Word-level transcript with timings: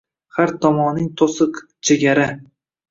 Ҳар 0.35 0.49
томонинг 0.61 1.11
тўсиқ, 1.17 1.53
чегара 1.85 2.29